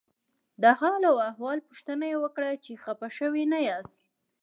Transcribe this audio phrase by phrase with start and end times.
[0.61, 4.01] د حال او احوال پوښتنه یې وکړه چې خپه شوي نه یاست.